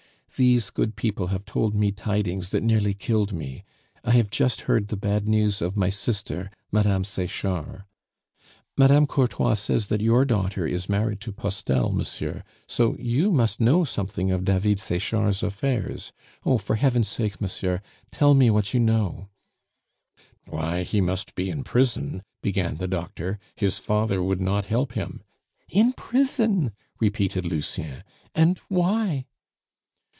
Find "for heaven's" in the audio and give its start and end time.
16.57-17.09